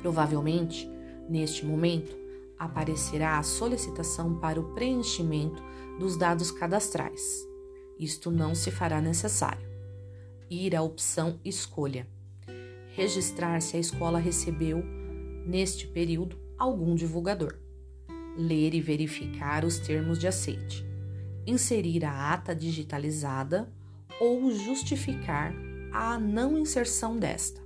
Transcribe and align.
Provavelmente, 0.03 0.89
neste 1.29 1.67
momento, 1.67 2.17
aparecerá 2.57 3.39
a 3.39 3.43
solicitação 3.43 4.39
para 4.39 4.61
o 4.61 4.73
preenchimento 4.73 5.61
dos 5.99 6.17
dados 6.17 6.53
cadastrais. 6.53 7.45
Isto 7.99 8.31
não 8.31 8.55
se 8.55 8.71
fará 8.71 9.01
necessário. 9.01 9.67
Ir 10.49 10.77
à 10.77 10.83
opção 10.83 11.41
Escolha. 11.45 12.07
Registrar 12.95 13.61
se 13.61 13.77
a 13.77 13.81
escola 13.81 14.21
recebeu, 14.21 14.81
neste 15.45 15.89
período, 15.89 16.44
algum 16.59 16.95
divulgador. 16.95 17.57
Ler 18.37 18.75
e 18.75 18.81
verificar 18.81 19.65
os 19.65 19.79
termos 19.79 20.19
de 20.19 20.27
aceite. 20.27 20.85
Inserir 21.47 22.05
a 22.05 22.33
ata 22.33 22.55
digitalizada 22.55 23.73
ou 24.21 24.51
justificar 24.51 25.55
a 25.93 26.19
não 26.19 26.59
inserção 26.59 27.19
desta. 27.19 27.61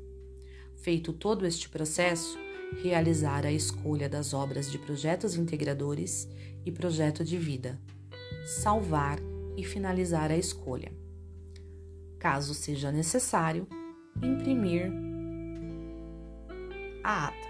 Feito 0.76 1.12
todo 1.12 1.46
este 1.46 1.68
processo, 1.68 2.38
realizar 2.82 3.46
a 3.46 3.52
escolha 3.52 4.08
das 4.08 4.34
obras 4.34 4.70
de 4.70 4.78
projetos 4.78 5.34
integradores 5.34 6.28
e 6.64 6.70
projeto 6.70 7.24
de 7.24 7.38
vida, 7.38 7.80
salvar 8.44 9.18
e 9.56 9.64
finalizar 9.64 10.30
a 10.30 10.36
escolha. 10.36 10.92
Caso 12.18 12.52
seja 12.52 12.92
necessário, 12.92 13.66
imprimir 14.22 14.92
a 17.02 17.28
ata. 17.28 17.47